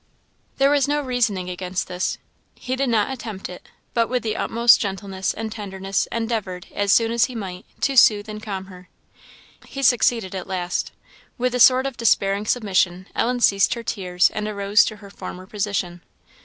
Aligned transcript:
There 0.57 0.71
was 0.71 0.87
no 0.87 0.99
reasoning 0.99 1.47
against 1.47 1.87
this. 1.87 2.17
He 2.55 2.75
did 2.75 2.89
not 2.89 3.11
attempt 3.13 3.49
it; 3.49 3.69
but 3.93 4.09
with 4.09 4.23
the 4.23 4.35
utmost 4.35 4.79
gentleness 4.79 5.31
and 5.31 5.51
tenderness 5.51 6.07
endeavoured, 6.11 6.65
as 6.73 6.91
soon 6.91 7.11
as 7.11 7.25
he 7.25 7.35
might, 7.35 7.67
to 7.81 7.95
soothe 7.95 8.27
and 8.27 8.41
calm 8.41 8.65
her. 8.65 8.89
He 9.67 9.83
succeeded 9.83 10.33
at 10.33 10.47
last; 10.47 10.91
with 11.37 11.53
a 11.53 11.59
sort 11.59 11.85
of 11.85 11.97
despairing 11.97 12.47
submission, 12.47 13.09
Ellen 13.13 13.41
ceased 13.41 13.75
her 13.75 13.83
tears, 13.83 14.31
and 14.33 14.47
arose 14.47 14.83
to 14.85 14.95
her 14.95 15.11
former 15.11 15.45
position. 15.45 16.01